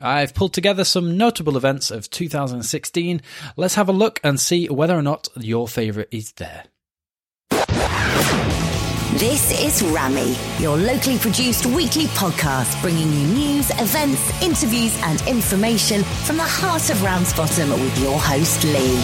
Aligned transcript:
I've 0.00 0.34
pulled 0.34 0.54
together 0.54 0.84
some 0.84 1.18
notable 1.18 1.56
events 1.56 1.90
of 1.90 2.08
2016. 2.08 3.20
Let's 3.56 3.74
have 3.74 3.88
a 3.88 3.92
look 3.92 4.18
and 4.24 4.40
see 4.40 4.66
whether 4.68 4.96
or 4.96 5.02
not 5.02 5.28
your 5.36 5.68
favourite 5.68 6.08
is 6.10 6.32
there. 6.32 6.64
This 9.14 9.50
is 9.62 9.82
Rammy, 9.92 10.34
your 10.58 10.78
locally 10.78 11.18
produced 11.18 11.66
weekly 11.66 12.06
podcast 12.06 12.80
bringing 12.80 13.12
you 13.12 13.26
news, 13.26 13.68
events, 13.78 14.42
interviews, 14.42 14.98
and 15.02 15.20
information 15.22 16.02
from 16.04 16.38
the 16.38 16.44
heart 16.44 16.88
of 16.88 17.02
Ramsbottom 17.02 17.70
with 17.70 17.98
your 17.98 18.18
host, 18.18 18.64
Lee. 18.64 19.02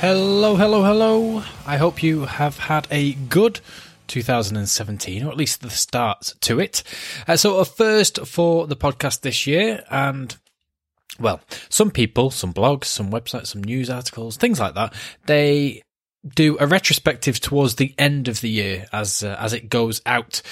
Hello, 0.00 0.56
hello, 0.56 0.82
hello. 0.82 1.44
I 1.66 1.76
hope 1.76 2.02
you 2.02 2.24
have 2.24 2.58
had 2.58 2.88
a 2.90 3.12
good 3.12 3.60
2017, 4.06 5.24
or 5.24 5.30
at 5.30 5.36
least 5.36 5.60
the 5.60 5.70
start 5.70 6.34
to 6.40 6.60
it. 6.60 6.82
Uh, 7.26 7.36
so, 7.36 7.58
a 7.58 7.64
first 7.64 8.26
for 8.26 8.66
the 8.66 8.76
podcast 8.76 9.20
this 9.20 9.46
year, 9.46 9.84
and 9.90 10.36
well, 11.18 11.40
some 11.68 11.90
people, 11.90 12.30
some 12.30 12.52
blogs, 12.52 12.84
some 12.86 13.10
websites, 13.10 13.48
some 13.48 13.62
news 13.62 13.90
articles, 13.90 14.36
things 14.36 14.58
like 14.58 14.74
that, 14.74 14.92
they 15.26 15.82
do 16.34 16.56
a 16.58 16.66
retrospective 16.66 17.38
towards 17.40 17.74
the 17.74 17.94
end 17.98 18.28
of 18.28 18.40
the 18.40 18.48
year 18.48 18.86
as 18.92 19.22
uh, 19.22 19.36
as 19.38 19.52
it 19.52 19.68
goes 19.68 20.00
out. 20.06 20.42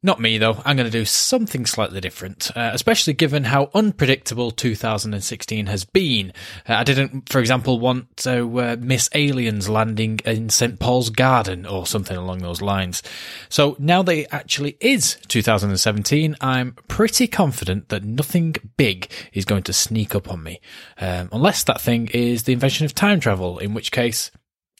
Not 0.00 0.20
me 0.20 0.38
though. 0.38 0.62
I'm 0.64 0.76
going 0.76 0.88
to 0.88 0.96
do 0.96 1.04
something 1.04 1.66
slightly 1.66 2.00
different, 2.00 2.56
uh, 2.56 2.70
especially 2.72 3.14
given 3.14 3.42
how 3.42 3.68
unpredictable 3.74 4.52
2016 4.52 5.66
has 5.66 5.84
been. 5.84 6.32
Uh, 6.68 6.74
I 6.74 6.84
didn't, 6.84 7.28
for 7.28 7.40
example, 7.40 7.80
want 7.80 8.16
to 8.18 8.60
uh, 8.60 8.76
miss 8.78 9.10
aliens 9.12 9.68
landing 9.68 10.20
in 10.24 10.50
St 10.50 10.78
Paul's 10.78 11.10
Garden 11.10 11.66
or 11.66 11.84
something 11.84 12.16
along 12.16 12.38
those 12.38 12.62
lines. 12.62 13.02
So 13.48 13.74
now 13.80 14.04
that 14.04 14.16
it 14.16 14.28
actually 14.30 14.76
is 14.80 15.16
2017, 15.26 16.36
I'm 16.40 16.76
pretty 16.86 17.26
confident 17.26 17.88
that 17.88 18.04
nothing 18.04 18.54
big 18.76 19.10
is 19.32 19.44
going 19.44 19.64
to 19.64 19.72
sneak 19.72 20.14
up 20.14 20.30
on 20.30 20.44
me, 20.44 20.60
um, 21.00 21.28
unless 21.32 21.64
that 21.64 21.80
thing 21.80 22.06
is 22.14 22.44
the 22.44 22.52
invention 22.52 22.86
of 22.86 22.94
time 22.94 23.18
travel, 23.18 23.58
in 23.58 23.74
which 23.74 23.90
case, 23.90 24.30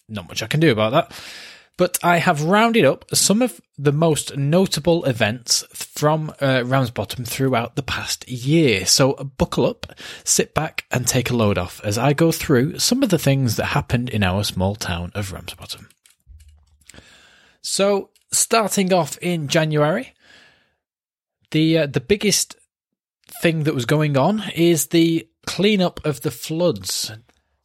not 0.08 0.28
much 0.28 0.44
I 0.44 0.46
can 0.46 0.60
do 0.60 0.70
about 0.70 0.92
that 0.92 1.12
but 1.78 1.96
I 2.02 2.18
have 2.18 2.42
rounded 2.42 2.84
up 2.84 3.04
some 3.14 3.40
of 3.40 3.60
the 3.78 3.92
most 3.92 4.36
notable 4.36 5.04
events 5.04 5.64
from 5.72 6.34
uh, 6.40 6.64
Ramsbottom 6.66 7.24
throughout 7.24 7.76
the 7.76 7.84
past 7.84 8.28
year. 8.28 8.84
So 8.84 9.14
buckle 9.14 9.64
up, 9.64 9.86
sit 10.24 10.52
back, 10.54 10.84
and 10.90 11.06
take 11.06 11.30
a 11.30 11.36
load 11.36 11.56
off 11.56 11.80
as 11.84 11.96
I 11.96 12.12
go 12.12 12.32
through 12.32 12.80
some 12.80 13.02
of 13.02 13.10
the 13.10 13.18
things 13.18 13.56
that 13.56 13.66
happened 13.66 14.10
in 14.10 14.24
our 14.24 14.42
small 14.42 14.74
town 14.74 15.12
of 15.14 15.32
Ramsbottom. 15.32 15.88
So, 17.62 18.10
starting 18.32 18.92
off 18.92 19.16
in 19.18 19.46
January, 19.46 20.14
the 21.52 21.78
uh, 21.78 21.86
the 21.86 22.00
biggest 22.00 22.56
thing 23.40 23.64
that 23.64 23.74
was 23.74 23.86
going 23.86 24.16
on 24.16 24.44
is 24.54 24.86
the 24.86 25.28
cleanup 25.46 26.04
of 26.04 26.22
the 26.22 26.30
floods 26.30 27.12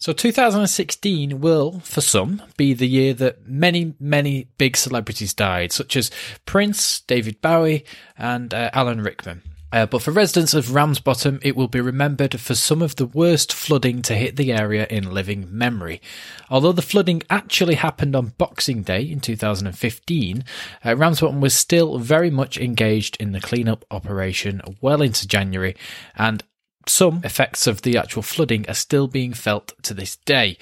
so 0.03 0.11
2016 0.11 1.39
will, 1.39 1.79
for 1.79 2.01
some, 2.01 2.41
be 2.57 2.73
the 2.73 2.89
year 2.89 3.13
that 3.13 3.47
many, 3.47 3.93
many 4.01 4.49
big 4.57 4.75
celebrities 4.75 5.33
died, 5.33 5.71
such 5.71 5.95
as 5.95 6.11
Prince, 6.45 6.99
David 6.99 7.39
Bowie, 7.39 7.85
and 8.17 8.53
uh, 8.53 8.69
Alan 8.73 8.99
Rickman. 8.99 9.43
Uh, 9.71 9.85
but 9.85 10.01
for 10.01 10.11
residents 10.11 10.53
of 10.53 10.75
Ramsbottom, 10.75 11.39
it 11.41 11.55
will 11.55 11.69
be 11.69 11.79
remembered 11.79 12.37
for 12.37 12.53
some 12.53 12.81
of 12.81 12.97
the 12.97 13.05
worst 13.05 13.53
flooding 13.53 14.01
to 14.01 14.13
hit 14.13 14.35
the 14.35 14.51
area 14.51 14.85
in 14.89 15.13
living 15.13 15.47
memory. 15.49 16.01
Although 16.49 16.73
the 16.73 16.81
flooding 16.81 17.23
actually 17.29 17.75
happened 17.75 18.13
on 18.13 18.33
Boxing 18.37 18.81
Day 18.83 19.03
in 19.03 19.21
2015, 19.21 20.43
uh, 20.83 20.97
Ramsbottom 20.97 21.39
was 21.39 21.53
still 21.53 21.97
very 21.97 22.29
much 22.29 22.57
engaged 22.57 23.15
in 23.21 23.31
the 23.31 23.39
cleanup 23.39 23.85
operation 23.89 24.61
well 24.81 25.01
into 25.01 25.25
January, 25.25 25.77
and 26.17 26.43
some 26.87 27.21
effects 27.23 27.67
of 27.67 27.81
the 27.81 27.97
actual 27.97 28.21
flooding 28.21 28.67
are 28.69 28.73
still 28.73 29.07
being 29.07 29.33
felt 29.33 29.73
to 29.83 29.93
this 29.93 30.17
day. 30.17 30.57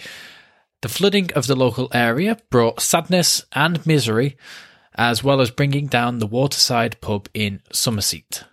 The 0.81 0.89
flooding 0.89 1.31
of 1.33 1.47
the 1.47 1.55
local 1.55 1.89
area 1.93 2.37
brought 2.49 2.81
sadness 2.81 3.45
and 3.53 3.85
misery, 3.85 4.37
as 4.95 5.23
well 5.23 5.39
as 5.41 5.51
bringing 5.51 5.87
down 5.87 6.19
the 6.19 6.27
waterside 6.27 6.99
pub 7.01 7.29
in 7.33 7.61
Summerseat. 7.71 8.43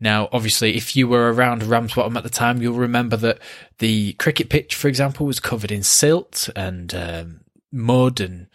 Now, 0.00 0.28
obviously, 0.32 0.76
if 0.76 0.96
you 0.96 1.06
were 1.06 1.32
around 1.32 1.62
Ramsbottom 1.62 2.16
at 2.16 2.22
the 2.22 2.30
time, 2.30 2.62
you'll 2.62 2.74
remember 2.74 3.16
that 3.18 3.38
the 3.78 4.14
cricket 4.14 4.48
pitch, 4.48 4.74
for 4.74 4.88
example, 4.88 5.26
was 5.26 5.40
covered 5.40 5.70
in 5.70 5.82
silt 5.82 6.48
and 6.56 6.94
um, 6.94 7.40
mud 7.70 8.18
and 8.20 8.46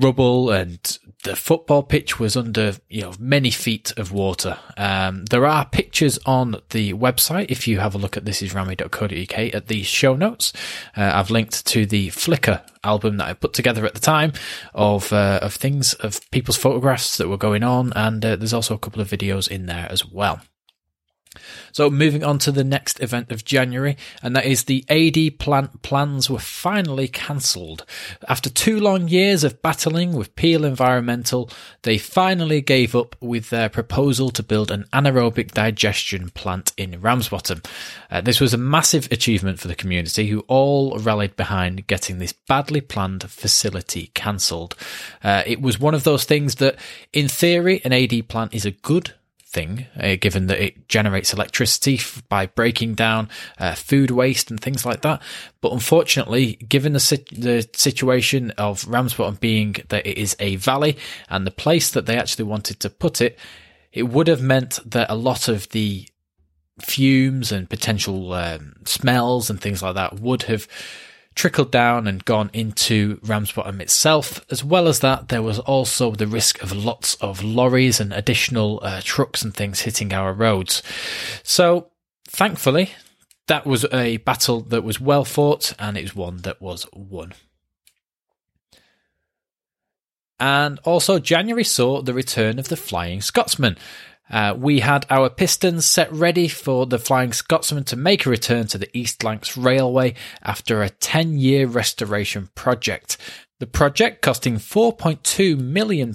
rubble 0.00 0.50
and 0.50 0.98
the 1.22 1.36
football 1.36 1.82
pitch 1.82 2.18
was 2.18 2.36
under 2.36 2.74
you 2.88 3.02
know 3.02 3.12
many 3.18 3.50
feet 3.50 3.92
of 3.96 4.12
water. 4.12 4.58
Um, 4.76 5.24
there 5.26 5.46
are 5.46 5.64
pictures 5.64 6.18
on 6.26 6.56
the 6.70 6.92
website 6.94 7.50
if 7.50 7.66
you 7.66 7.78
have 7.78 7.94
a 7.94 7.98
look 7.98 8.16
at 8.16 8.24
thisisrammy.co.uk 8.24 9.54
at 9.54 9.66
the 9.68 9.82
show 9.82 10.14
notes. 10.14 10.52
Uh, 10.96 11.12
I've 11.14 11.30
linked 11.30 11.66
to 11.66 11.86
the 11.86 12.08
Flickr 12.08 12.62
album 12.82 13.16
that 13.16 13.28
I 13.28 13.32
put 13.32 13.52
together 13.52 13.86
at 13.86 13.94
the 13.94 14.00
time 14.00 14.32
of 14.74 15.12
uh, 15.12 15.40
of 15.42 15.54
things 15.54 15.94
of 15.94 16.20
people's 16.30 16.58
photographs 16.58 17.16
that 17.16 17.28
were 17.28 17.38
going 17.38 17.62
on, 17.62 17.92
and 17.94 18.24
uh, 18.24 18.36
there's 18.36 18.54
also 18.54 18.74
a 18.74 18.78
couple 18.78 19.00
of 19.00 19.08
videos 19.08 19.48
in 19.48 19.66
there 19.66 19.86
as 19.90 20.06
well. 20.06 20.40
So 21.72 21.90
moving 21.90 22.24
on 22.24 22.38
to 22.40 22.52
the 22.52 22.64
next 22.64 23.00
event 23.00 23.30
of 23.32 23.44
January, 23.44 23.96
and 24.22 24.34
that 24.36 24.46
is 24.46 24.64
the 24.64 24.84
AD 24.88 25.38
plant 25.38 25.82
plans 25.82 26.30
were 26.30 26.38
finally 26.38 27.08
cancelled. 27.08 27.84
After 28.28 28.50
two 28.50 28.80
long 28.80 29.08
years 29.08 29.44
of 29.44 29.62
battling 29.62 30.12
with 30.12 30.36
Peel 30.36 30.64
Environmental, 30.64 31.50
they 31.82 31.98
finally 31.98 32.60
gave 32.60 32.94
up 32.94 33.16
with 33.20 33.50
their 33.50 33.68
proposal 33.68 34.30
to 34.30 34.42
build 34.42 34.70
an 34.70 34.84
anaerobic 34.92 35.52
digestion 35.52 36.30
plant 36.30 36.72
in 36.76 37.00
Ramsbottom. 37.00 37.62
Uh, 38.10 38.20
this 38.20 38.40
was 38.40 38.54
a 38.54 38.58
massive 38.58 39.10
achievement 39.10 39.58
for 39.58 39.68
the 39.68 39.74
community 39.74 40.28
who 40.28 40.40
all 40.48 40.98
rallied 40.98 41.36
behind 41.36 41.86
getting 41.86 42.18
this 42.18 42.32
badly 42.32 42.80
planned 42.80 43.28
facility 43.30 44.10
cancelled. 44.14 44.74
Uh, 45.22 45.42
it 45.46 45.60
was 45.60 45.78
one 45.78 45.94
of 45.94 46.04
those 46.04 46.24
things 46.24 46.56
that, 46.56 46.76
in 47.12 47.28
theory, 47.28 47.80
an 47.84 47.92
AD 47.92 48.28
plant 48.28 48.54
is 48.54 48.64
a 48.64 48.70
good 48.70 49.14
thing, 49.54 49.86
uh, 49.98 50.16
given 50.20 50.48
that 50.48 50.62
it 50.62 50.88
generates 50.88 51.32
electricity 51.32 51.94
f- 51.94 52.22
by 52.28 52.46
breaking 52.46 52.94
down 52.94 53.30
uh, 53.58 53.74
food 53.74 54.10
waste 54.10 54.50
and 54.50 54.60
things 54.60 54.84
like 54.84 55.00
that. 55.00 55.22
But 55.62 55.72
unfortunately, 55.72 56.56
given 56.56 56.92
the, 56.92 57.00
si- 57.00 57.24
the 57.32 57.66
situation 57.72 58.50
of 58.58 58.86
Ramsbottom 58.86 59.36
being 59.36 59.76
that 59.88 60.06
it 60.06 60.18
is 60.18 60.36
a 60.38 60.56
valley 60.56 60.98
and 61.30 61.46
the 61.46 61.50
place 61.50 61.90
that 61.92 62.04
they 62.04 62.18
actually 62.18 62.44
wanted 62.44 62.80
to 62.80 62.90
put 62.90 63.22
it, 63.22 63.38
it 63.92 64.02
would 64.02 64.26
have 64.26 64.42
meant 64.42 64.80
that 64.84 65.10
a 65.10 65.14
lot 65.14 65.48
of 65.48 65.68
the 65.70 66.06
fumes 66.80 67.52
and 67.52 67.70
potential 67.70 68.32
um, 68.32 68.74
smells 68.84 69.48
and 69.48 69.60
things 69.60 69.82
like 69.82 69.94
that 69.94 70.18
would 70.18 70.42
have 70.42 70.66
trickled 71.34 71.70
down 71.70 72.06
and 72.06 72.24
gone 72.24 72.50
into 72.52 73.18
Ramsbottom 73.22 73.80
itself. 73.80 74.44
As 74.50 74.62
well 74.62 74.88
as 74.88 75.00
that, 75.00 75.28
there 75.28 75.42
was 75.42 75.58
also 75.58 76.12
the 76.12 76.26
risk 76.26 76.62
of 76.62 76.72
lots 76.72 77.14
of 77.16 77.42
lorries 77.42 78.00
and 78.00 78.12
additional 78.12 78.80
uh, 78.82 79.00
trucks 79.02 79.42
and 79.42 79.54
things 79.54 79.80
hitting 79.80 80.12
our 80.12 80.32
roads. 80.32 80.82
So, 81.42 81.90
thankfully, 82.28 82.92
that 83.46 83.66
was 83.66 83.84
a 83.92 84.18
battle 84.18 84.60
that 84.62 84.84
was 84.84 85.00
well 85.00 85.24
fought 85.24 85.74
and 85.78 85.96
it 85.96 86.02
was 86.02 86.16
one 86.16 86.38
that 86.38 86.62
was 86.62 86.86
won. 86.92 87.34
And 90.40 90.80
also, 90.84 91.18
January 91.18 91.64
saw 91.64 92.02
the 92.02 92.14
return 92.14 92.58
of 92.58 92.68
the 92.68 92.76
Flying 92.76 93.20
Scotsman, 93.20 93.78
uh, 94.30 94.54
we 94.56 94.80
had 94.80 95.06
our 95.10 95.28
pistons 95.28 95.84
set 95.84 96.10
ready 96.12 96.48
for 96.48 96.86
the 96.86 96.98
Flying 96.98 97.32
Scotsman 97.32 97.84
to 97.84 97.96
make 97.96 98.24
a 98.24 98.30
return 98.30 98.66
to 98.68 98.78
the 98.78 98.96
East 98.96 99.22
Lancs 99.22 99.56
Railway 99.56 100.14
after 100.42 100.82
a 100.82 100.90
10 100.90 101.38
year 101.38 101.66
restoration 101.66 102.48
project. 102.54 103.18
The 103.60 103.66
project 103.66 104.20
costing 104.20 104.56
£4.2 104.56 105.58
million, 105.58 106.14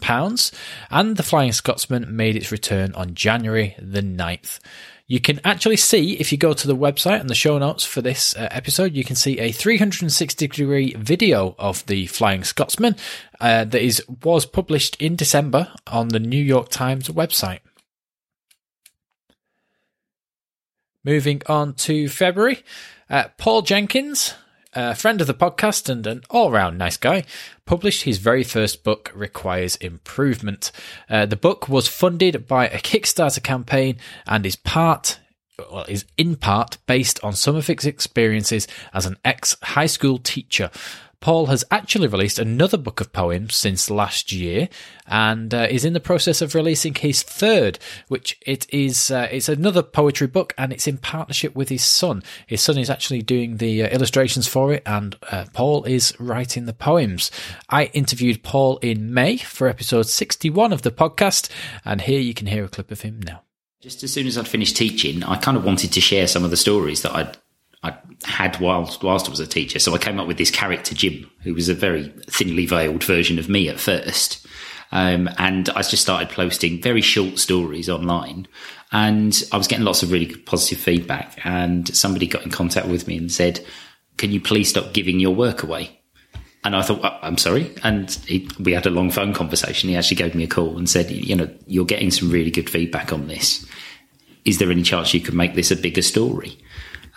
and 0.92 1.18
the 1.18 1.24
Flying 1.24 1.54
Scotsman 1.54 2.16
made 2.16 2.36
its 2.36 2.52
return 2.52 2.94
on 2.96 3.14
January 3.14 3.76
the 3.80 4.02
9th. 4.02 4.60
You 5.08 5.20
can 5.20 5.40
actually 5.44 5.78
see, 5.78 6.14
if 6.14 6.32
you 6.32 6.38
go 6.38 6.54
to 6.54 6.68
the 6.68 6.76
website 6.76 7.20
and 7.20 7.30
the 7.30 7.36
show 7.36 7.58
notes 7.58 7.84
for 7.84 8.02
this 8.02 8.36
uh, 8.36 8.48
episode, 8.52 8.94
you 8.94 9.04
can 9.04 9.16
see 9.16 9.40
a 9.40 9.52
360 9.52 10.48
degree 10.48 10.94
video 10.94 11.56
of 11.58 11.84
the 11.88 12.06
Flying 12.08 12.44
Scotsman 12.44 12.96
uh, 13.40 13.64
that 13.66 13.82
is 13.82 14.04
was 14.24 14.46
published 14.46 15.02
in 15.02 15.16
December 15.16 15.72
on 15.88 16.10
the 16.10 16.20
New 16.20 16.44
York 16.44 16.70
Times 16.70 17.08
website. 17.08 17.62
Moving 21.06 21.42
on 21.48 21.76
to 21.76 22.10
February, 22.10 22.62
uh, 23.10 23.30
Paul 23.38 23.62
Jenkins, 23.62 24.34
a 24.74 24.94
friend 24.94 25.22
of 25.22 25.28
the 25.28 25.34
podcast 25.34 25.88
and 25.88 26.06
an 26.06 26.24
all 26.30 26.52
round 26.52 26.78
nice 26.78 26.98
guy, 26.98 27.24
published 27.66 28.04
his 28.04 28.18
very 28.18 28.44
first 28.44 28.84
book, 28.84 29.10
Requires 29.16 29.78
Improvement. 29.78 30.74
Uh, 31.10 31.26
the 31.26 31.38
book 31.38 31.70
was 31.70 31.88
funded 31.88 32.48
by 32.48 32.68
a 32.68 32.80
Kickstarter 32.80 33.42
campaign 33.42 33.96
and 34.28 34.46
is 34.46 34.58
part 34.58 35.20
well, 35.72 35.86
is 35.88 36.06
in 36.18 36.36
part 36.36 36.78
based 36.86 37.24
on 37.24 37.34
some 37.34 37.56
of 37.56 37.68
his 37.68 37.86
experiences 37.86 38.68
as 38.94 39.06
an 39.06 39.18
ex 39.24 39.56
high 39.62 39.86
school 39.86 40.18
teacher. 40.18 40.70
Paul 41.22 41.48
has 41.48 41.66
actually 41.70 42.08
released 42.08 42.40
another 42.40 42.78
book 42.78 43.02
of 43.02 43.12
poems 43.12 43.56
since 43.56 43.90
last 43.90 44.32
year, 44.32 44.70
and 45.06 45.54
uh, 45.54 45.68
is 45.70 45.84
in 45.84 45.94
the 45.94 46.00
process 46.00 46.42
of 46.42 46.56
releasing 46.56 46.96
his 46.96 47.24
third, 47.24 47.78
which 48.08 48.38
it 48.46 48.66
is 48.74 49.12
uh, 49.12 49.28
it's 49.32 49.50
another 49.50 49.84
poetry 49.84 50.28
book, 50.28 50.54
and 50.58 50.72
it's 50.72 50.88
in 50.88 50.98
partnership 50.98 51.56
with 51.56 51.70
his 51.70 51.84
son. 51.84 52.24
His 52.48 52.62
son 52.62 52.78
is 52.78 52.90
actually 52.90 53.22
doing 53.22 53.58
the 53.58 53.84
uh, 53.84 53.88
illustrations 53.90 54.48
for 54.48 54.72
it, 54.72 54.84
and 54.86 55.18
uh, 55.30 55.46
Paul 55.54 55.84
is 55.84 56.14
writing 56.20 56.66
the 56.66 56.74
poems. 56.74 57.32
I 57.70 57.86
interviewed 57.86 58.44
Paul 58.44 58.78
in 58.78 59.14
May 59.14 59.38
for 59.38 59.68
episode 59.68 60.08
sixty-one 60.08 60.72
of 60.72 60.84
the 60.84 60.92
podcast, 60.92 61.50
and 61.84 62.02
here 62.02 62.22
you 62.22 62.34
can 62.34 62.48
hear 62.48 62.64
a 62.64 62.70
clip 62.70 62.92
of 62.92 63.02
him 63.02 63.20
now. 63.22 63.44
Just 63.82 64.04
as 64.04 64.14
soon 64.14 64.28
as 64.28 64.38
I'd 64.38 64.48
finished 64.48 64.76
teaching, 64.78 65.24
I 65.24 65.38
kind 65.38 65.58
of 65.58 65.66
wanted 65.66 65.94
to 65.94 66.02
share 66.02 66.28
some 66.28 66.44
of 66.44 66.52
the 66.52 66.58
stories 66.58 67.02
that 67.02 67.14
I'd 67.14 67.38
I 67.82 67.98
had 68.24 68.60
whilst 68.60 69.04
whilst 69.04 69.28
I 69.28 69.30
was 69.30 69.40
a 69.40 69.48
teacher. 69.48 69.80
So 69.80 69.94
I 69.94 69.98
came 69.98 70.20
up 70.20 70.28
with 70.28 70.38
this 70.38 70.52
character 70.52 70.94
Jim, 70.94 71.30
who 71.44 71.54
was 71.54 71.70
a 71.70 71.74
very 71.74 72.10
thinly 72.28 72.66
veiled 72.66 73.04
version 73.04 73.40
of 73.40 73.50
me 73.50 73.70
at 73.70 73.80
first. 73.80 74.46
Um, 74.92 75.30
and 75.38 75.70
I 75.70 75.82
just 75.84 76.02
started 76.02 76.30
posting 76.30 76.82
very 76.82 77.02
short 77.02 77.38
stories 77.38 77.90
online, 77.90 78.48
and 78.92 79.40
I 79.52 79.58
was 79.58 79.68
getting 79.68 79.86
lots 79.86 80.02
of 80.02 80.12
really 80.12 80.36
positive 80.36 80.80
feedback. 80.80 81.40
And 81.46 81.94
somebody 81.96 82.26
got 82.26 82.44
in 82.44 82.52
contact 82.52 82.88
with 82.88 83.08
me 83.08 83.18
and 83.18 83.32
said, 83.32 83.64
"Can 84.18 84.32
you 84.32 84.42
please 84.42 84.70
stop 84.70 84.94
giving 84.94 85.20
your 85.20 85.36
work 85.36 85.64
away?" 85.64 86.00
And 86.64 86.76
I 86.76 86.82
thought, 86.82 87.20
I'm 87.22 87.38
sorry. 87.38 87.74
And 87.84 88.12
he, 88.28 88.50
we 88.60 88.74
had 88.74 88.86
a 88.86 88.90
long 88.90 89.12
phone 89.12 89.34
conversation. 89.34 89.90
He 89.90 89.96
actually 89.96 90.18
gave 90.18 90.36
me 90.36 90.44
a 90.44 90.48
call 90.48 90.78
and 90.78 90.90
said, 90.90 91.10
you 91.10 91.36
know, 91.36 91.50
you're 91.68 91.86
getting 91.86 92.12
some 92.12 92.30
really 92.30 92.52
good 92.52 92.70
feedback 92.70 93.14
on 93.14 93.28
this. 93.28 93.66
Is 94.44 94.58
there 94.58 94.70
any 94.70 94.84
chance 94.84 95.14
you 95.14 95.22
could 95.22 95.34
make 95.34 95.56
this 95.56 95.72
a 95.72 95.76
bigger 95.78 96.02
story? 96.02 96.58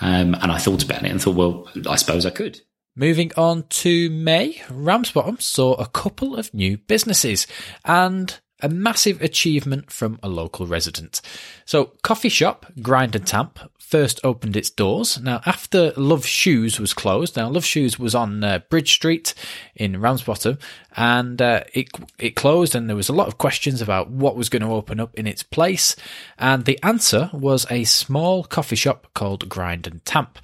Um, 0.02 0.34
and 0.34 0.50
I 0.50 0.58
thought 0.58 0.82
about 0.82 1.04
it 1.04 1.10
and 1.10 1.22
thought, 1.22 1.36
well, 1.36 1.68
I 1.88 1.96
suppose 1.96 2.26
I 2.26 2.30
could. 2.30 2.60
Moving 2.96 3.30
on 3.36 3.64
to 3.68 4.10
May, 4.10 4.60
Ramsbottom 4.68 5.38
saw 5.38 5.74
a 5.74 5.86
couple 5.86 6.36
of 6.36 6.52
new 6.52 6.76
businesses 6.76 7.46
and 7.84 8.38
a 8.60 8.68
massive 8.68 9.22
achievement 9.22 9.90
from 9.90 10.18
a 10.22 10.28
local 10.28 10.66
resident. 10.66 11.20
So, 11.64 11.92
coffee 12.02 12.28
shop 12.28 12.66
Grind 12.82 13.14
and 13.16 13.26
Tamp 13.26 13.58
first 13.92 14.18
opened 14.24 14.56
its 14.56 14.70
doors. 14.70 15.20
Now, 15.20 15.42
after 15.44 15.92
Love 15.98 16.24
Shoes 16.24 16.80
was 16.80 16.94
closed, 16.94 17.36
now 17.36 17.50
Love 17.50 17.66
Shoes 17.66 17.98
was 17.98 18.14
on 18.14 18.42
uh, 18.42 18.60
Bridge 18.70 18.90
Street 18.90 19.34
in 19.76 20.00
Ramsbottom, 20.00 20.58
and 20.96 21.42
uh, 21.42 21.64
it 21.74 21.90
it 22.18 22.34
closed, 22.34 22.74
and 22.74 22.88
there 22.88 22.96
was 22.96 23.10
a 23.10 23.12
lot 23.12 23.28
of 23.28 23.36
questions 23.36 23.82
about 23.82 24.08
what 24.08 24.34
was 24.34 24.48
going 24.48 24.62
to 24.62 24.72
open 24.72 24.98
up 24.98 25.14
in 25.14 25.26
its 25.26 25.42
place, 25.42 25.94
and 26.38 26.64
the 26.64 26.82
answer 26.82 27.28
was 27.34 27.66
a 27.70 27.84
small 27.84 28.44
coffee 28.44 28.76
shop 28.76 29.08
called 29.12 29.50
Grind 29.50 29.86
and 29.86 30.02
Tamp. 30.06 30.38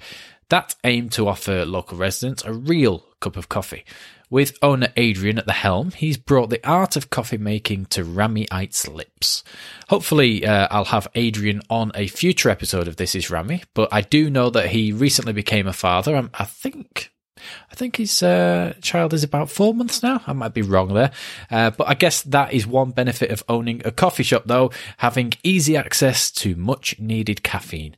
That 0.49 0.75
aimed 0.83 1.11
to 1.13 1.27
offer 1.27 1.65
local 1.65 1.97
residents 1.97 2.45
a 2.45 2.53
real 2.53 3.03
cup 3.19 3.35
of 3.35 3.49
coffee. 3.49 3.83
With 4.31 4.57
owner 4.61 4.89
Adrian 4.95 5.39
at 5.39 5.47
the 5.47 5.53
helm, 5.53 5.89
he's 5.91 6.17
brought 6.17 6.51
the 6.51 6.65
art 6.67 6.95
of 6.95 7.09
coffee 7.09 7.39
making 7.39 7.87
to 7.87 8.03
Ramiite's 8.03 8.87
lips. 8.87 9.43
Hopefully, 9.87 10.45
uh, 10.45 10.67
I'll 10.69 10.85
have 10.85 11.07
Adrian 11.15 11.61
on 11.67 11.91
a 11.95 12.05
future 12.05 12.51
episode 12.51 12.87
of 12.87 12.97
This 12.97 13.15
Is 13.15 13.31
Rammy, 13.31 13.63
but 13.73 13.89
I 13.91 14.01
do 14.01 14.29
know 14.29 14.51
that 14.51 14.69
he 14.69 14.91
recently 14.91 15.33
became 15.33 15.65
a 15.65 15.73
father. 15.73 16.29
I 16.33 16.45
think 16.45 17.11
I 17.71 17.75
think 17.75 17.95
his 17.95 18.21
uh, 18.21 18.73
child 18.81 19.13
is 19.13 19.23
about 19.23 19.49
four 19.49 19.73
months 19.73 20.03
now. 20.03 20.21
I 20.27 20.33
might 20.33 20.53
be 20.53 20.61
wrong 20.61 20.93
there. 20.93 21.11
Uh, 21.49 21.71
but 21.71 21.87
I 21.87 21.93
guess 21.93 22.21
that 22.23 22.53
is 22.53 22.67
one 22.67 22.91
benefit 22.91 23.31
of 23.31 23.43
owning 23.49 23.81
a 23.85 23.91
coffee 23.91 24.23
shop, 24.23 24.43
though, 24.45 24.71
having 24.97 25.33
easy 25.43 25.75
access 25.77 26.31
to 26.31 26.55
much 26.55 26.99
needed 26.99 27.41
caffeine. 27.41 27.95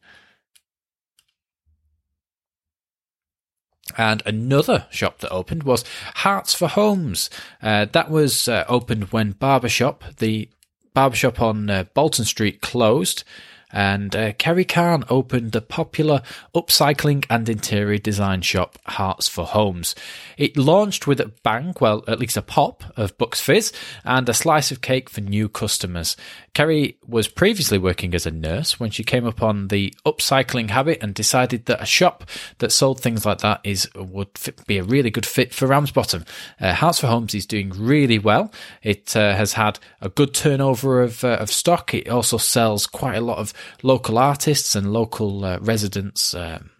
And 3.97 4.21
another 4.25 4.85
shop 4.89 5.19
that 5.19 5.31
opened 5.31 5.63
was 5.63 5.83
Hearts 6.15 6.53
for 6.53 6.67
Homes. 6.67 7.29
Uh, 7.61 7.85
that 7.91 8.09
was 8.09 8.47
uh, 8.47 8.65
opened 8.67 9.11
when 9.11 9.31
Barbershop, 9.31 10.03
the 10.17 10.49
barbershop 10.93 11.41
on 11.41 11.69
uh, 11.69 11.85
Bolton 11.93 12.25
Street, 12.25 12.61
closed 12.61 13.23
and 13.71 14.15
uh, 14.15 14.33
Kerry 14.33 14.65
Khan 14.65 15.03
opened 15.09 15.51
the 15.51 15.61
popular 15.61 16.21
upcycling 16.55 17.25
and 17.29 17.47
interior 17.47 17.97
design 17.97 18.41
shop 18.41 18.77
Hearts 18.85 19.27
for 19.27 19.45
Homes. 19.45 19.95
It 20.37 20.57
launched 20.57 21.07
with 21.07 21.19
a 21.19 21.31
bang, 21.43 21.73
well, 21.79 22.03
at 22.07 22.19
least 22.19 22.37
a 22.37 22.41
pop 22.41 22.83
of 22.97 23.17
Bucks 23.17 23.41
Fizz 23.41 23.71
and 24.03 24.27
a 24.27 24.33
slice 24.33 24.71
of 24.71 24.81
cake 24.81 25.09
for 25.09 25.21
new 25.21 25.47
customers. 25.49 26.15
Kerry 26.53 26.97
was 27.07 27.27
previously 27.27 27.77
working 27.77 28.13
as 28.13 28.25
a 28.25 28.31
nurse 28.31 28.79
when 28.79 28.91
she 28.91 29.03
came 29.03 29.25
upon 29.25 29.69
the 29.69 29.93
upcycling 30.05 30.69
habit 30.69 30.99
and 31.01 31.13
decided 31.13 31.65
that 31.65 31.81
a 31.81 31.85
shop 31.85 32.25
that 32.57 32.71
sold 32.71 32.99
things 32.99 33.25
like 33.25 33.39
that 33.39 33.61
is 33.63 33.89
would 33.95 34.37
fit, 34.37 34.65
be 34.67 34.77
a 34.77 34.83
really 34.83 35.09
good 35.09 35.25
fit 35.25 35.53
for 35.53 35.67
Ramsbottom. 35.67 36.25
Uh, 36.59 36.73
Hearts 36.73 36.99
for 36.99 37.07
Homes 37.07 37.33
is 37.33 37.45
doing 37.45 37.69
really 37.69 38.19
well. 38.19 38.51
It 38.83 39.15
uh, 39.15 39.35
has 39.35 39.53
had 39.53 39.79
a 40.01 40.09
good 40.09 40.33
turnover 40.33 41.01
of, 41.01 41.23
uh, 41.23 41.37
of 41.39 41.49
stock. 41.51 41.93
It 41.93 42.09
also 42.09 42.37
sells 42.37 42.85
quite 42.85 43.15
a 43.15 43.21
lot 43.21 43.37
of 43.37 43.53
local 43.83 44.17
artists 44.17 44.75
and 44.75 44.93
local 44.93 45.45
uh, 45.45 45.59
residents. 45.59 46.33
Um, 46.33 46.71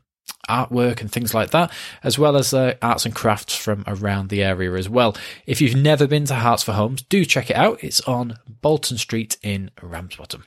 artwork 0.49 1.01
and 1.01 1.11
things 1.11 1.33
like 1.33 1.51
that, 1.51 1.71
as 2.03 2.17
well 2.17 2.35
as 2.35 2.53
uh, 2.53 2.73
arts 2.81 3.05
and 3.05 3.15
crafts 3.15 3.55
from 3.55 3.83
around 3.87 4.29
the 4.29 4.43
area 4.43 4.73
as 4.73 4.89
well. 4.89 5.15
If 5.45 5.61
you've 5.61 5.75
never 5.75 6.07
been 6.07 6.25
to 6.25 6.35
Hearts 6.35 6.63
for 6.63 6.73
Homes, 6.73 7.03
do 7.03 7.25
check 7.25 7.49
it 7.49 7.55
out. 7.55 7.83
It's 7.83 8.01
on 8.01 8.37
Bolton 8.61 8.97
Street 8.97 9.37
in 9.41 9.71
Ramsbottom. 9.81 10.45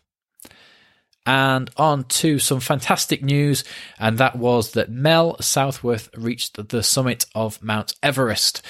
And 1.26 1.70
on 1.78 2.04
to 2.04 2.38
some 2.38 2.60
fantastic 2.60 3.24
news, 3.24 3.64
and 3.98 4.18
that 4.18 4.36
was 4.36 4.72
that 4.72 4.90
Mel 4.90 5.40
Southworth 5.40 6.10
reached 6.14 6.68
the 6.68 6.82
summit 6.82 7.24
of 7.34 7.62
Mount 7.62 7.94
Everest. 8.02 8.60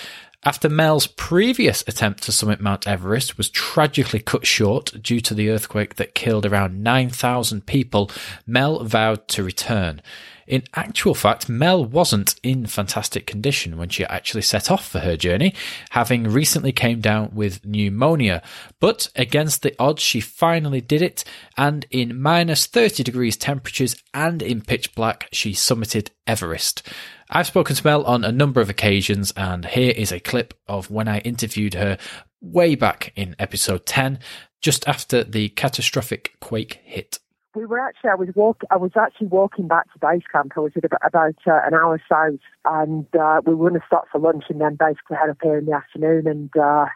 After 0.46 0.68
Mel's 0.68 1.06
previous 1.06 1.82
attempt 1.86 2.22
to 2.24 2.32
summit 2.32 2.60
Mount 2.60 2.86
Everest 2.86 3.38
was 3.38 3.48
tragically 3.48 4.20
cut 4.20 4.46
short 4.46 4.92
due 5.02 5.20
to 5.20 5.32
the 5.32 5.48
earthquake 5.48 5.94
that 5.94 6.14
killed 6.14 6.44
around 6.44 6.82
9,000 6.82 7.64
people, 7.64 8.10
Mel 8.46 8.84
vowed 8.84 9.26
to 9.28 9.42
return. 9.42 10.02
In 10.46 10.64
actual 10.74 11.14
fact, 11.14 11.48
Mel 11.48 11.84
wasn't 11.84 12.34
in 12.42 12.66
fantastic 12.66 13.26
condition 13.26 13.76
when 13.76 13.88
she 13.88 14.04
actually 14.04 14.42
set 14.42 14.70
off 14.70 14.86
for 14.86 15.00
her 15.00 15.16
journey, 15.16 15.54
having 15.90 16.24
recently 16.24 16.72
came 16.72 17.00
down 17.00 17.30
with 17.34 17.64
pneumonia. 17.64 18.42
But 18.80 19.08
against 19.16 19.62
the 19.62 19.74
odds, 19.78 20.02
she 20.02 20.20
finally 20.20 20.80
did 20.80 21.02
it, 21.02 21.24
and 21.56 21.86
in 21.90 22.20
minus 22.20 22.66
30 22.66 23.02
degrees 23.02 23.36
temperatures 23.36 23.96
and 24.12 24.42
in 24.42 24.60
pitch 24.60 24.94
black, 24.94 25.28
she 25.32 25.52
summited 25.52 26.10
Everest. 26.26 26.82
I've 27.30 27.46
spoken 27.46 27.74
to 27.74 27.86
Mel 27.86 28.04
on 28.04 28.24
a 28.24 28.32
number 28.32 28.60
of 28.60 28.68
occasions, 28.68 29.32
and 29.36 29.64
here 29.64 29.92
is 29.96 30.12
a 30.12 30.20
clip 30.20 30.54
of 30.68 30.90
when 30.90 31.08
I 31.08 31.18
interviewed 31.20 31.74
her 31.74 31.98
way 32.40 32.74
back 32.74 33.12
in 33.16 33.34
episode 33.38 33.86
10, 33.86 34.18
just 34.60 34.86
after 34.86 35.24
the 35.24 35.48
catastrophic 35.50 36.36
quake 36.40 36.80
hit 36.84 37.18
we 37.54 37.66
were 37.66 37.78
actually, 37.78 38.10
I 38.10 38.14
was 38.14 38.28
walk, 38.34 38.62
I 38.70 38.76
was 38.76 38.92
actually 38.96 39.28
walking 39.28 39.68
back 39.68 39.92
to 39.92 39.98
base 39.98 40.24
camp. 40.30 40.52
I 40.56 40.60
was 40.60 40.72
at 40.76 40.84
about, 40.84 41.00
about 41.04 41.36
uh, 41.46 41.60
an 41.64 41.74
hour 41.74 42.00
south, 42.08 42.40
and 42.64 43.06
uh, 43.14 43.40
we 43.46 43.54
were 43.54 43.70
going 43.70 43.80
to 43.80 43.86
stop 43.86 44.06
for 44.10 44.18
lunch, 44.18 44.44
and 44.48 44.60
then 44.60 44.76
basically 44.76 45.16
head 45.16 45.30
up 45.30 45.38
here 45.42 45.58
in 45.58 45.66
the 45.66 45.72
afternoon, 45.72 46.26
and 46.26 46.56
uh, 46.56 46.86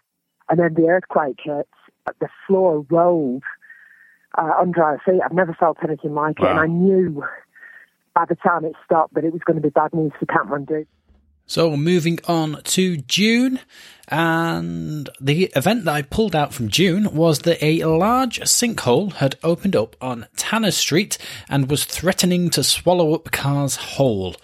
and 0.48 0.58
then 0.58 0.74
the 0.74 0.88
earthquake 0.88 1.38
hit. 1.42 1.68
The 2.20 2.28
floor 2.46 2.86
rolled 2.90 3.42
uh, 4.36 4.52
under 4.58 4.82
our 4.82 5.00
feet. 5.04 5.20
I've 5.24 5.32
never 5.32 5.54
felt 5.54 5.78
anything 5.82 6.14
like 6.14 6.38
wow. 6.38 6.48
it, 6.48 6.50
and 6.50 6.60
I 6.60 6.66
knew 6.66 7.24
by 8.14 8.24
the 8.28 8.36
time 8.36 8.64
it 8.64 8.74
stopped 8.84 9.14
that 9.14 9.24
it 9.24 9.32
was 9.32 9.42
going 9.44 9.56
to 9.56 9.62
be 9.62 9.68
bad 9.68 9.92
news 9.92 10.12
for 10.18 10.26
Kathmandu. 10.26 10.86
So 11.48 11.78
moving 11.78 12.18
on 12.28 12.60
to 12.62 12.98
June, 12.98 13.60
and 14.06 15.08
the 15.18 15.44
event 15.56 15.86
that 15.86 15.94
I 15.94 16.02
pulled 16.02 16.36
out 16.36 16.52
from 16.52 16.68
June 16.68 17.14
was 17.14 17.40
that 17.40 17.64
a 17.64 17.84
large 17.84 18.38
sinkhole 18.40 19.14
had 19.14 19.36
opened 19.42 19.74
up 19.74 19.96
on 19.98 20.26
Tanner 20.36 20.70
Street 20.70 21.16
and 21.48 21.70
was 21.70 21.86
threatening 21.86 22.50
to 22.50 22.62
swallow 22.62 23.14
up 23.14 23.30
cars 23.32 23.76
whole. 23.76 24.36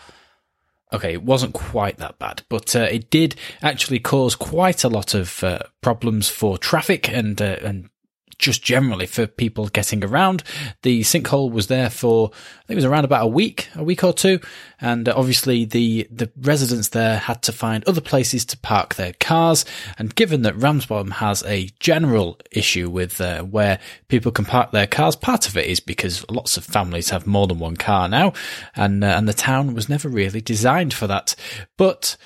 Okay, 0.95 1.13
it 1.13 1.23
wasn't 1.23 1.53
quite 1.53 1.99
that 1.99 2.19
bad, 2.19 2.43
but 2.49 2.75
uh, 2.75 2.89
it 2.91 3.11
did 3.11 3.35
actually 3.63 3.99
cause 3.99 4.35
quite 4.35 4.83
a 4.83 4.89
lot 4.89 5.13
of 5.13 5.45
uh, 5.45 5.59
problems 5.83 6.31
for 6.31 6.57
traffic 6.57 7.11
and 7.11 7.41
uh, 7.43 7.59
and 7.63 7.91
just 8.39 8.63
generally 8.63 9.07
for 9.07 9.27
people 9.27 9.69
getting 9.69 10.05
around. 10.05 10.43
The 10.83 11.03
sinkhole 11.03 11.51
was 11.51 11.69
there 11.69 11.91
for, 11.91 12.31
I 12.33 12.67
think 12.67 12.71
it 12.71 12.77
was 12.77 12.85
around 12.85 13.05
about 13.05 13.25
a 13.25 13.29
week, 13.29 13.69
a 13.75 13.85
week 13.85 14.05
or 14.05 14.13
two. 14.13 14.41
And 14.81 15.09
obviously 15.09 15.65
the, 15.65 16.07
the 16.11 16.31
residents 16.41 16.89
there 16.89 17.19
had 17.19 17.43
to 17.43 17.53
find 17.53 17.87
other 17.87 18.01
places 18.01 18.45
to 18.47 18.59
park 18.59 18.95
their 18.95 19.13
cars. 19.15 19.65
And 19.99 20.15
given 20.15 20.43
that 20.43 20.57
Ramsbottom 20.57 21.13
has 21.13 21.43
a 21.45 21.71
general 21.81 22.39
issue 22.51 22.91
with 22.91 23.21
uh, 23.21 23.43
where 23.43 23.79
people 24.09 24.33
can 24.33 24.45
park 24.45 24.71
their 24.71 24.87
cars, 24.87 25.17
part 25.17 25.49
of 25.49 25.57
it 25.57 25.67
is 25.67 25.81
because 25.81 26.29
lots 26.31 26.57
of 26.57 26.65
families 26.65 27.11
have 27.11 27.27
more 27.27 27.47
than 27.47 27.59
one 27.59 27.77
car 27.77 28.09
now. 28.09 28.33
And, 28.77 29.03
uh, 29.03 29.09
and 29.09 29.29
the 29.29 29.35
town 29.35 29.75
was 29.75 29.89
never 29.89 30.09
really 30.09 30.41
designed 30.41 30.95
for 30.95 31.07
that. 31.07 31.35
But 31.77 32.17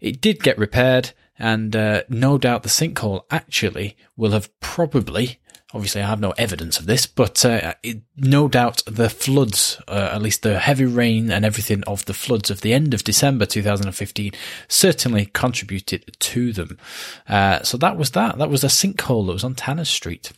it 0.00 0.20
did 0.20 0.42
get 0.42 0.58
repaired 0.58 1.12
and 1.38 1.74
uh, 1.74 2.02
no 2.08 2.38
doubt 2.38 2.62
the 2.62 2.68
sinkhole 2.68 3.22
actually 3.30 3.96
will 4.16 4.30
have 4.32 4.58
probably 4.60 5.38
Obviously, 5.76 6.00
I 6.00 6.08
have 6.08 6.20
no 6.20 6.30
evidence 6.38 6.78
of 6.78 6.86
this, 6.86 7.04
but 7.04 7.44
uh, 7.44 7.74
it, 7.82 8.00
no 8.16 8.48
doubt 8.48 8.82
the 8.86 9.10
floods, 9.10 9.78
uh, 9.86 10.08
at 10.10 10.22
least 10.22 10.42
the 10.42 10.58
heavy 10.58 10.86
rain 10.86 11.30
and 11.30 11.44
everything 11.44 11.84
of 11.84 12.06
the 12.06 12.14
floods 12.14 12.50
of 12.50 12.62
the 12.62 12.72
end 12.72 12.94
of 12.94 13.04
December 13.04 13.44
2015, 13.44 14.32
certainly 14.68 15.26
contributed 15.26 16.16
to 16.18 16.54
them. 16.54 16.78
Uh, 17.28 17.62
so 17.62 17.76
that 17.76 17.98
was 17.98 18.12
that. 18.12 18.38
That 18.38 18.48
was 18.48 18.64
a 18.64 18.68
sinkhole 18.68 19.26
that 19.26 19.34
was 19.34 19.44
on 19.44 19.54
Tanner 19.54 19.84
Street. 19.84 20.32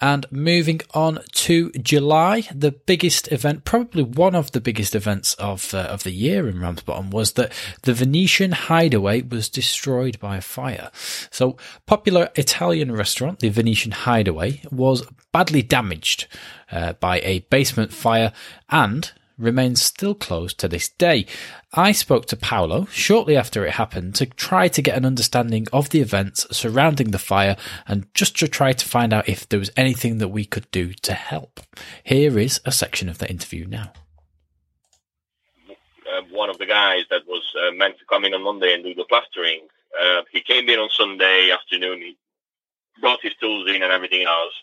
And 0.00 0.26
moving 0.30 0.80
on 0.94 1.20
to 1.32 1.70
July, 1.72 2.48
the 2.54 2.72
biggest 2.72 3.30
event, 3.30 3.64
probably 3.64 4.02
one 4.02 4.34
of 4.34 4.52
the 4.52 4.60
biggest 4.60 4.94
events 4.94 5.34
of 5.34 5.74
uh, 5.74 5.78
of 5.78 6.04
the 6.04 6.10
year 6.10 6.48
in 6.48 6.60
Ramsbottom, 6.60 7.10
was 7.10 7.32
that 7.32 7.52
the 7.82 7.92
Venetian 7.92 8.52
Hideaway 8.52 9.22
was 9.22 9.48
destroyed 9.48 10.18
by 10.18 10.36
a 10.38 10.40
fire. 10.40 10.90
So, 11.30 11.56
popular 11.86 12.30
Italian 12.36 12.92
restaurant, 12.92 13.40
the 13.40 13.50
Venetian 13.50 13.92
Hideaway, 13.92 14.62
was 14.70 15.06
badly 15.32 15.62
damaged 15.62 16.26
uh, 16.72 16.94
by 16.94 17.20
a 17.20 17.40
basement 17.50 17.92
fire, 17.92 18.32
and 18.70 19.12
remains 19.40 19.82
still 19.82 20.14
closed 20.14 20.58
to 20.58 20.68
this 20.68 20.88
day. 20.88 21.26
I 21.72 21.92
spoke 21.92 22.26
to 22.26 22.36
Paolo 22.36 22.86
shortly 22.86 23.36
after 23.36 23.64
it 23.64 23.72
happened 23.72 24.14
to 24.16 24.26
try 24.26 24.68
to 24.68 24.82
get 24.82 24.96
an 24.96 25.04
understanding 25.04 25.66
of 25.72 25.90
the 25.90 26.00
events 26.00 26.46
surrounding 26.50 27.10
the 27.10 27.18
fire 27.18 27.56
and 27.86 28.06
just 28.14 28.38
to 28.38 28.48
try 28.48 28.72
to 28.72 28.88
find 28.88 29.12
out 29.12 29.28
if 29.28 29.48
there 29.48 29.58
was 29.58 29.70
anything 29.76 30.18
that 30.18 30.28
we 30.28 30.44
could 30.44 30.70
do 30.70 30.92
to 30.94 31.14
help. 31.14 31.60
Here 32.04 32.38
is 32.38 32.60
a 32.64 32.72
section 32.72 33.08
of 33.08 33.18
the 33.18 33.30
interview 33.30 33.66
now. 33.66 33.92
Uh, 35.68 36.22
one 36.32 36.50
of 36.50 36.58
the 36.58 36.66
guys 36.66 37.04
that 37.10 37.22
was 37.26 37.42
uh, 37.66 37.72
meant 37.72 37.98
to 37.98 38.04
come 38.04 38.24
in 38.24 38.34
on 38.34 38.42
Monday 38.42 38.74
and 38.74 38.82
do 38.82 38.94
the 38.94 39.04
plastering, 39.04 39.60
uh, 40.00 40.22
he 40.32 40.40
came 40.40 40.68
in 40.68 40.78
on 40.78 40.88
Sunday 40.90 41.50
afternoon. 41.52 41.98
He 41.98 42.16
brought 43.00 43.22
his 43.22 43.34
tools 43.40 43.68
in 43.68 43.82
and 43.82 43.92
everything 43.92 44.22
else. 44.22 44.54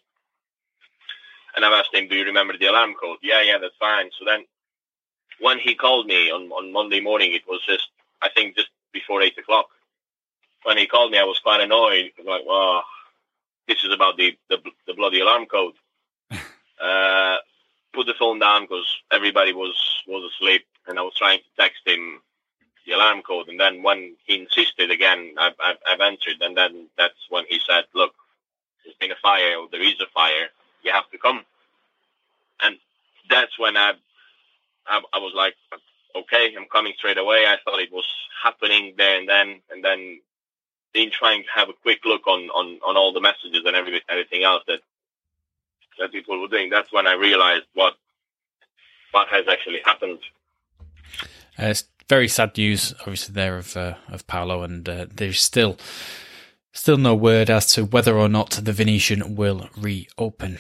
And 1.56 1.66
I've 1.66 1.74
asked 1.74 1.96
him, 1.96 2.08
do 2.08 2.16
you 2.16 2.26
remember 2.26 2.56
the 2.58 2.68
alarm 2.68 2.94
code? 3.02 3.18
Yeah, 3.24 3.42
yeah, 3.42 3.58
that's 3.58 3.74
fine. 3.80 4.10
So 4.20 4.26
then 4.26 4.46
when 5.40 5.60
he 5.60 5.76
called 5.76 6.08
me 6.08 6.32
on, 6.32 6.50
on 6.52 6.72
Monday 6.72 7.00
morning, 7.00 7.34
it 7.34 7.44
was 7.48 7.62
just, 7.68 7.90
I 8.22 8.30
think, 8.30 8.56
just 8.56 8.70
before 8.92 9.22
8 9.22 9.38
o'clock. 9.38 9.68
When 10.64 10.78
he 10.78 10.88
called 10.88 11.12
me, 11.12 11.20
I 11.20 11.24
was 11.24 11.40
quite 11.40 11.62
annoyed. 11.62 12.12
Like, 12.26 12.42
well, 12.46 12.84
this 13.68 13.84
is 13.84 13.94
about 13.94 14.18
the, 14.18 14.38
the, 14.50 14.58
the 14.88 14.94
bloody 14.94 15.20
alarm 15.20 15.46
code. 15.46 15.76
uh, 16.32 17.36
put 17.94 18.08
the 18.08 18.16
phone 18.18 18.40
down 18.40 18.64
because 18.64 18.88
everybody 19.12 19.54
was, 19.54 19.76
was 20.08 20.32
asleep 20.34 20.66
and 20.88 20.98
I 20.98 21.02
was 21.02 21.16
trying 21.16 21.40
to 21.40 21.62
text 21.62 21.82
him 21.86 22.22
the 22.86 22.94
alarm 22.94 23.22
code. 23.22 23.50
And 23.50 23.60
then 23.60 23.84
when 23.84 24.16
he 24.26 24.42
insisted 24.42 24.92
again, 24.92 25.36
I've, 25.38 25.54
I've, 25.64 25.78
I've 25.90 26.02
answered. 26.02 26.42
And 26.42 26.58
then 26.58 26.88
that's 26.98 27.28
when 27.30 27.46
he 27.48 27.60
said, 27.68 27.86
look, 27.94 28.14
there's 28.84 28.96
been 28.98 29.12
a 29.12 29.22
fire 29.22 29.58
or 29.58 29.68
there 29.72 29.82
is 29.82 30.00
a 30.02 30.08
fire. 30.14 30.48
You 30.84 30.92
have 30.92 31.10
to 31.12 31.18
come. 31.18 31.44
And 32.62 32.78
that's 33.30 33.60
when 33.60 33.78
I 33.78 33.94
I, 34.90 35.02
I 35.14 35.18
was 35.20 35.34
like, 35.36 35.56
okay, 36.16 36.54
I'm 36.58 36.68
coming 36.72 36.94
straight 36.98 37.18
away. 37.18 37.46
I 37.46 37.58
thought 37.64 37.80
it 37.80 37.92
was 37.92 38.06
happening 38.44 38.94
there 38.98 39.20
and 39.20 39.28
then, 39.28 39.62
and 39.72 39.84
then 39.84 40.20
in 40.94 41.12
trying 41.12 41.44
to 41.44 41.50
have 41.54 41.70
a 41.70 41.74
quick 41.74 42.00
look 42.06 42.28
on, 42.28 42.50
on, 42.50 42.80
on 42.88 42.98
all 42.98 43.14
the 43.14 43.22
messages 43.22 43.62
and 43.66 43.76
every, 43.76 44.02
everything 44.10 44.44
else 44.44 44.64
that 44.68 44.80
that 46.00 46.12
people 46.12 46.40
were 46.40 46.48
doing, 46.48 46.70
that's 46.70 46.92
when 46.94 47.08
I 47.08 47.14
realized 47.14 47.66
what 47.74 47.96
what 49.12 49.28
has 49.30 49.46
actually 49.48 49.80
happened. 49.84 50.20
Uh, 51.58 51.68
it's 51.68 51.86
very 52.08 52.28
sad 52.28 52.56
news, 52.58 52.94
obviously, 53.00 53.34
there 53.34 53.58
of 53.58 53.76
uh, 53.76 53.96
of 54.10 54.28
Paolo, 54.28 54.64
and 54.64 54.88
uh, 54.88 55.08
there's 55.14 55.42
still 55.42 55.78
still 56.72 56.98
no 56.98 57.16
word 57.16 57.50
as 57.50 57.74
to 57.74 57.86
whether 57.86 58.18
or 58.18 58.30
not 58.30 58.52
the 58.52 58.74
Venetian 58.74 59.36
will 59.36 59.70
reopen. 59.76 60.60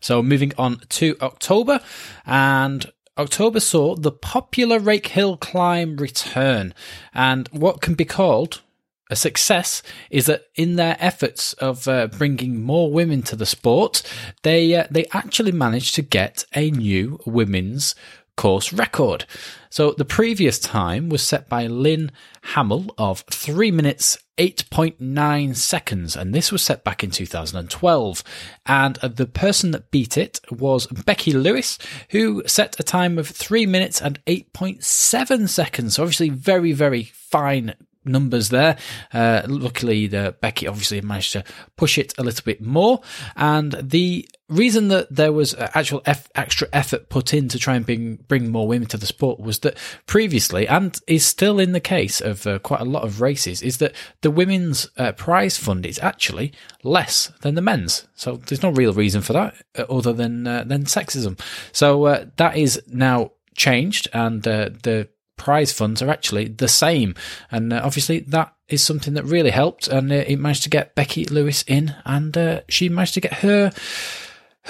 So 0.00 0.22
moving 0.22 0.52
on 0.58 0.80
to 0.90 1.16
October 1.20 1.80
and 2.26 2.90
October 3.18 3.60
saw 3.60 3.94
the 3.96 4.12
popular 4.12 4.78
Rake 4.78 5.08
Hill 5.08 5.36
climb 5.36 5.96
return. 5.96 6.74
And 7.12 7.48
what 7.48 7.80
can 7.82 7.94
be 7.94 8.04
called 8.06 8.62
a 9.10 9.16
success 9.16 9.82
is 10.08 10.26
that 10.26 10.44
in 10.54 10.76
their 10.76 10.96
efforts 11.00 11.52
of 11.54 11.88
uh, 11.88 12.06
bringing 12.06 12.62
more 12.62 12.90
women 12.90 13.22
to 13.22 13.36
the 13.36 13.44
sport, 13.44 14.02
they 14.42 14.74
uh, 14.74 14.86
they 14.90 15.06
actually 15.12 15.52
managed 15.52 15.96
to 15.96 16.02
get 16.02 16.44
a 16.54 16.70
new 16.70 17.18
women's 17.26 17.94
course 18.40 18.72
record. 18.72 19.26
So 19.68 19.92
the 19.92 20.06
previous 20.06 20.58
time 20.58 21.10
was 21.10 21.22
set 21.22 21.46
by 21.50 21.66
Lynn 21.66 22.10
Hamill 22.54 22.86
of 22.96 23.20
3 23.30 23.70
minutes 23.70 24.16
8.9 24.38 25.54
seconds, 25.54 26.16
and 26.16 26.34
this 26.34 26.50
was 26.50 26.62
set 26.62 26.82
back 26.82 27.04
in 27.04 27.10
2012. 27.10 28.24
And 28.64 28.96
the 28.96 29.26
person 29.26 29.72
that 29.72 29.90
beat 29.90 30.16
it 30.16 30.40
was 30.50 30.86
Becky 30.86 31.34
Lewis, 31.34 31.78
who 32.08 32.42
set 32.46 32.80
a 32.80 32.82
time 32.82 33.18
of 33.18 33.28
3 33.28 33.66
minutes 33.66 34.00
and 34.00 34.24
8.7 34.24 35.46
seconds. 35.46 35.96
So 35.96 36.02
obviously, 36.02 36.30
very, 36.30 36.72
very 36.72 37.02
fine 37.02 37.74
numbers 38.06 38.48
there. 38.48 38.78
Uh, 39.12 39.42
luckily, 39.48 40.06
the 40.06 40.34
Becky 40.40 40.66
obviously 40.66 41.02
managed 41.02 41.32
to 41.32 41.44
push 41.76 41.98
it 41.98 42.14
a 42.16 42.22
little 42.22 42.44
bit 42.44 42.62
more, 42.62 43.02
and 43.36 43.72
the 43.82 44.26
reason 44.50 44.88
that 44.88 45.14
there 45.14 45.32
was 45.32 45.54
actual 45.54 46.02
eff- 46.04 46.28
extra 46.34 46.68
effort 46.72 47.08
put 47.08 47.32
in 47.32 47.48
to 47.48 47.58
try 47.58 47.76
and 47.76 47.86
bring 47.86 48.16
bring 48.28 48.50
more 48.50 48.66
women 48.68 48.88
to 48.88 48.96
the 48.96 49.06
sport 49.06 49.40
was 49.40 49.60
that 49.60 49.76
previously, 50.06 50.68
and 50.68 50.98
is 51.06 51.24
still 51.24 51.58
in 51.58 51.72
the 51.72 51.80
case 51.80 52.20
of 52.20 52.46
uh, 52.46 52.58
quite 52.58 52.80
a 52.80 52.84
lot 52.84 53.04
of 53.04 53.20
races, 53.20 53.62
is 53.62 53.78
that 53.78 53.94
the 54.20 54.30
women's 54.30 54.88
uh, 54.96 55.12
prize 55.12 55.56
fund 55.56 55.86
is 55.86 55.98
actually 56.00 56.52
less 56.82 57.32
than 57.42 57.54
the 57.54 57.62
men's. 57.62 58.06
So 58.14 58.36
there's 58.36 58.62
no 58.62 58.70
real 58.70 58.92
reason 58.92 59.22
for 59.22 59.32
that 59.32 59.54
uh, 59.78 59.84
other 59.88 60.12
than 60.12 60.46
uh, 60.46 60.64
than 60.64 60.84
sexism. 60.84 61.40
So 61.72 62.04
uh, 62.04 62.26
that 62.36 62.56
is 62.56 62.82
now 62.88 63.32
changed, 63.54 64.08
and 64.12 64.46
uh, 64.46 64.70
the 64.82 65.08
prize 65.36 65.72
funds 65.72 66.02
are 66.02 66.10
actually 66.10 66.48
the 66.48 66.68
same. 66.68 67.14
And 67.50 67.72
uh, 67.72 67.80
obviously, 67.82 68.20
that 68.20 68.54
is 68.68 68.84
something 68.84 69.14
that 69.14 69.24
really 69.24 69.50
helped. 69.50 69.88
And 69.88 70.12
uh, 70.12 70.16
it 70.26 70.36
managed 70.36 70.64
to 70.64 70.70
get 70.70 70.94
Becky 70.94 71.24
Lewis 71.24 71.64
in, 71.66 71.94
and 72.04 72.36
uh, 72.36 72.60
she 72.68 72.88
managed 72.88 73.14
to 73.14 73.20
get 73.20 73.34
her 73.34 73.72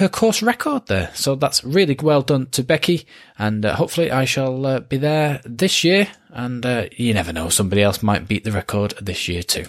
her 0.00 0.08
course 0.08 0.42
record 0.42 0.86
there. 0.86 1.10
So 1.14 1.34
that's 1.34 1.62
really 1.62 1.96
well 2.02 2.22
done 2.22 2.46
to 2.48 2.62
Becky. 2.62 3.06
And 3.38 3.64
uh, 3.64 3.76
hopefully, 3.76 4.10
I 4.10 4.24
shall 4.24 4.66
uh, 4.66 4.80
be 4.80 4.96
there 4.96 5.40
this 5.44 5.84
year. 5.84 6.08
And 6.30 6.64
uh, 6.66 6.86
you 6.96 7.14
never 7.14 7.32
know, 7.32 7.48
somebody 7.48 7.82
else 7.82 8.02
might 8.02 8.28
beat 8.28 8.44
the 8.44 8.52
record 8.52 8.94
this 9.00 9.28
year 9.28 9.42
too. 9.42 9.66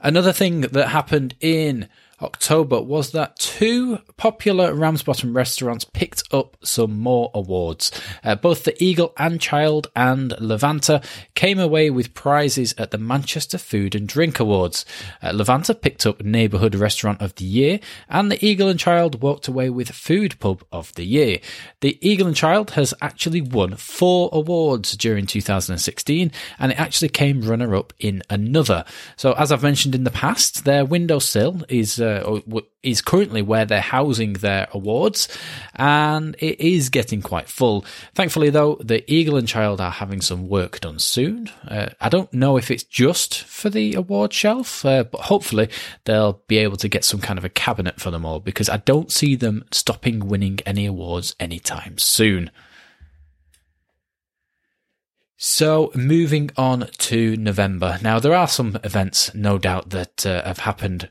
Another 0.00 0.32
thing 0.32 0.62
that 0.62 0.88
happened 0.88 1.34
in 1.40 1.88
October 2.22 2.80
was 2.80 3.12
that 3.12 3.36
two 3.36 3.98
popular 4.16 4.74
Ramsbottom 4.74 5.36
restaurants 5.36 5.84
picked 5.84 6.22
up 6.32 6.56
some 6.62 6.98
more 6.98 7.30
awards. 7.34 7.90
Uh, 8.24 8.34
both 8.34 8.64
the 8.64 8.82
Eagle 8.82 9.12
and 9.18 9.38
Child 9.38 9.88
and 9.94 10.32
Levanter 10.40 11.04
came 11.34 11.58
away 11.58 11.90
with 11.90 12.14
prizes 12.14 12.74
at 12.78 12.90
the 12.90 12.96
Manchester 12.96 13.58
Food 13.58 13.94
and 13.94 14.08
Drink 14.08 14.40
Awards. 14.40 14.86
Uh, 15.22 15.32
Levanter 15.32 15.78
picked 15.78 16.06
up 16.06 16.22
Neighbourhood 16.22 16.74
Restaurant 16.74 17.20
of 17.20 17.34
the 17.34 17.44
Year, 17.44 17.80
and 18.08 18.32
the 18.32 18.42
Eagle 18.44 18.68
and 18.68 18.80
Child 18.80 19.20
walked 19.20 19.46
away 19.46 19.68
with 19.68 19.90
Food 19.90 20.40
Pub 20.40 20.64
of 20.72 20.94
the 20.94 21.04
Year. 21.04 21.38
The 21.82 21.98
Eagle 22.00 22.28
and 22.28 22.36
Child 22.36 22.70
has 22.70 22.94
actually 23.02 23.42
won 23.42 23.76
four 23.76 24.30
awards 24.32 24.96
during 24.96 25.26
2016, 25.26 26.32
and 26.58 26.72
it 26.72 26.80
actually 26.80 27.10
came 27.10 27.42
runner 27.42 27.74
up 27.74 27.92
in 27.98 28.22
another. 28.30 28.86
So, 29.16 29.32
as 29.34 29.52
I've 29.52 29.62
mentioned 29.62 29.94
in 29.94 30.04
the 30.04 30.10
past, 30.10 30.64
their 30.64 30.84
windowsill 30.84 31.62
is 31.68 32.00
uh, 32.00 32.05
is 32.82 33.02
currently 33.02 33.42
where 33.42 33.64
they're 33.64 33.80
housing 33.80 34.34
their 34.34 34.68
awards, 34.72 35.28
and 35.74 36.36
it 36.38 36.60
is 36.60 36.88
getting 36.88 37.22
quite 37.22 37.48
full. 37.48 37.84
Thankfully, 38.14 38.50
though, 38.50 38.76
the 38.82 39.04
Eagle 39.12 39.36
and 39.36 39.48
Child 39.48 39.80
are 39.80 39.90
having 39.90 40.20
some 40.20 40.48
work 40.48 40.80
done 40.80 40.98
soon. 40.98 41.50
Uh, 41.66 41.88
I 42.00 42.08
don't 42.08 42.32
know 42.32 42.56
if 42.56 42.70
it's 42.70 42.84
just 42.84 43.42
for 43.42 43.70
the 43.70 43.94
award 43.94 44.32
shelf, 44.32 44.84
uh, 44.84 45.04
but 45.04 45.22
hopefully 45.22 45.68
they'll 46.04 46.42
be 46.46 46.58
able 46.58 46.76
to 46.78 46.88
get 46.88 47.04
some 47.04 47.20
kind 47.20 47.38
of 47.38 47.44
a 47.44 47.50
cabinet 47.50 48.00
for 48.00 48.10
them 48.10 48.24
all 48.24 48.40
because 48.40 48.68
I 48.68 48.78
don't 48.78 49.10
see 49.10 49.34
them 49.34 49.64
stopping 49.72 50.28
winning 50.28 50.60
any 50.64 50.86
awards 50.86 51.34
anytime 51.40 51.98
soon. 51.98 52.50
So, 55.38 55.90
moving 55.94 56.50
on 56.56 56.88
to 56.96 57.36
November. 57.36 57.98
Now, 58.00 58.18
there 58.18 58.34
are 58.34 58.48
some 58.48 58.78
events, 58.82 59.34
no 59.34 59.58
doubt, 59.58 59.90
that 59.90 60.24
uh, 60.24 60.42
have 60.44 60.60
happened 60.60 61.10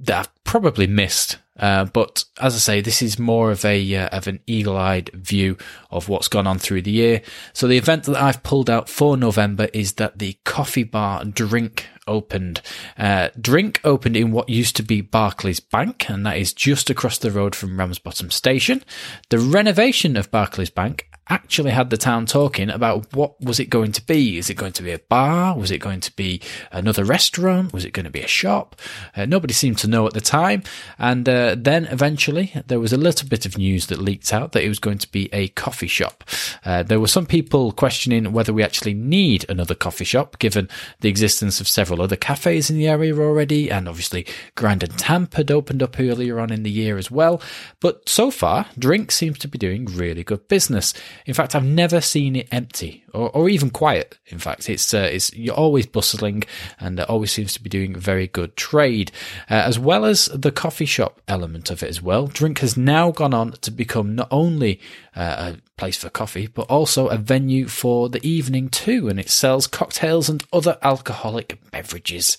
that 0.00 0.18
I've 0.18 0.44
probably 0.44 0.86
missed. 0.86 1.38
Uh, 1.58 1.84
but 1.84 2.24
as 2.40 2.54
I 2.54 2.58
say, 2.58 2.80
this 2.80 3.02
is 3.02 3.18
more 3.18 3.50
of 3.50 3.64
a 3.66 3.94
uh, 3.94 4.08
of 4.08 4.26
an 4.26 4.40
eagle-eyed 4.46 5.10
view 5.12 5.58
of 5.90 6.08
what's 6.08 6.28
gone 6.28 6.46
on 6.46 6.58
through 6.58 6.82
the 6.82 6.90
year. 6.90 7.20
So 7.52 7.66
the 7.66 7.76
event 7.76 8.04
that 8.04 8.16
I've 8.16 8.42
pulled 8.42 8.70
out 8.70 8.88
for 8.88 9.16
November 9.16 9.68
is 9.74 9.94
that 9.94 10.18
the 10.18 10.38
coffee 10.44 10.84
bar 10.84 11.24
drink 11.26 11.86
opened. 12.06 12.62
Uh, 12.96 13.28
drink 13.38 13.80
opened 13.84 14.16
in 14.16 14.32
what 14.32 14.48
used 14.48 14.74
to 14.76 14.82
be 14.82 15.02
Barclays 15.02 15.60
Bank, 15.60 16.08
and 16.08 16.24
that 16.24 16.38
is 16.38 16.54
just 16.54 16.88
across 16.88 17.18
the 17.18 17.30
road 17.30 17.54
from 17.54 17.78
Ramsbottom 17.78 18.30
Station. 18.30 18.82
The 19.28 19.38
renovation 19.38 20.16
of 20.16 20.30
Barclays 20.30 20.70
Bank 20.70 21.09
actually 21.30 21.70
had 21.70 21.90
the 21.90 21.96
town 21.96 22.26
talking 22.26 22.68
about 22.68 23.10
what 23.14 23.40
was 23.40 23.60
it 23.60 23.70
going 23.70 23.92
to 23.92 24.04
be? 24.04 24.36
Is 24.36 24.50
it 24.50 24.54
going 24.54 24.72
to 24.72 24.82
be 24.82 24.90
a 24.90 24.98
bar? 24.98 25.56
Was 25.56 25.70
it 25.70 25.78
going 25.78 26.00
to 26.00 26.14
be 26.16 26.42
another 26.72 27.04
restaurant? 27.04 27.72
Was 27.72 27.84
it 27.84 27.92
going 27.92 28.04
to 28.04 28.10
be 28.10 28.20
a 28.20 28.28
shop? 28.28 28.76
Uh, 29.16 29.24
nobody 29.26 29.54
seemed 29.54 29.78
to 29.78 29.88
know 29.88 30.06
at 30.06 30.12
the 30.12 30.20
time. 30.20 30.64
And 30.98 31.28
uh, 31.28 31.54
then 31.56 31.86
eventually 31.86 32.52
there 32.66 32.80
was 32.80 32.92
a 32.92 32.98
little 32.98 33.28
bit 33.28 33.46
of 33.46 33.56
news 33.56 33.86
that 33.86 34.00
leaked 34.00 34.32
out 34.32 34.52
that 34.52 34.64
it 34.64 34.68
was 34.68 34.80
going 34.80 34.98
to 34.98 35.10
be 35.10 35.28
a 35.32 35.48
coffee 35.48 35.86
shop. 35.86 36.24
Uh, 36.64 36.82
there 36.82 37.00
were 37.00 37.06
some 37.06 37.26
people 37.26 37.72
questioning 37.72 38.32
whether 38.32 38.52
we 38.52 38.62
actually 38.62 38.94
need 38.94 39.46
another 39.48 39.74
coffee 39.74 40.04
shop 40.04 40.38
given 40.38 40.68
the 41.00 41.08
existence 41.08 41.60
of 41.60 41.68
several 41.68 42.02
other 42.02 42.16
cafes 42.16 42.70
in 42.70 42.76
the 42.76 42.88
area 42.88 43.16
already. 43.16 43.70
And 43.70 43.88
obviously 43.88 44.26
Grind 44.56 44.82
and 44.82 44.98
Tamp 44.98 45.34
had 45.34 45.50
opened 45.50 45.82
up 45.82 45.98
earlier 46.00 46.40
on 46.40 46.50
in 46.50 46.64
the 46.64 46.70
year 46.70 46.98
as 46.98 47.10
well. 47.10 47.40
But 47.78 48.08
so 48.08 48.32
far, 48.32 48.66
Drink 48.76 49.12
seems 49.12 49.38
to 49.38 49.48
be 49.48 49.58
doing 49.58 49.84
really 49.84 50.24
good 50.24 50.48
business. 50.48 50.92
In 51.26 51.34
fact, 51.34 51.54
I've 51.54 51.64
never 51.64 52.00
seen 52.00 52.36
it 52.36 52.48
empty 52.50 53.04
or, 53.12 53.30
or 53.30 53.48
even 53.48 53.70
quiet. 53.70 54.18
In 54.26 54.38
fact, 54.38 54.68
it's 54.68 54.92
uh, 54.94 55.08
it's 55.12 55.32
you're 55.34 55.54
always 55.54 55.86
bustling 55.86 56.44
and 56.78 56.98
it 56.98 57.08
always 57.08 57.32
seems 57.32 57.52
to 57.54 57.62
be 57.62 57.70
doing 57.70 57.94
very 57.94 58.26
good 58.26 58.56
trade, 58.56 59.12
uh, 59.50 59.54
as 59.54 59.78
well 59.78 60.04
as 60.04 60.26
the 60.26 60.52
coffee 60.52 60.86
shop 60.86 61.20
element 61.28 61.70
of 61.70 61.82
it 61.82 61.88
as 61.88 62.02
well. 62.02 62.26
Drink 62.26 62.60
has 62.60 62.76
now 62.76 63.10
gone 63.10 63.34
on 63.34 63.52
to 63.52 63.70
become 63.70 64.14
not 64.14 64.28
only 64.30 64.80
uh, 65.14 65.54
a 65.54 65.76
place 65.76 65.98
for 65.98 66.10
coffee, 66.10 66.46
but 66.46 66.66
also 66.68 67.08
a 67.08 67.16
venue 67.16 67.68
for 67.68 68.08
the 68.08 68.24
evening 68.26 68.68
too, 68.68 69.08
and 69.08 69.20
it 69.20 69.30
sells 69.30 69.66
cocktails 69.66 70.28
and 70.28 70.44
other 70.52 70.78
alcoholic 70.82 71.58
beverages. 71.70 72.36